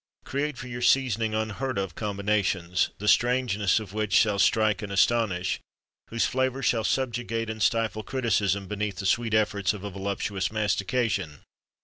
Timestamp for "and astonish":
4.81-5.59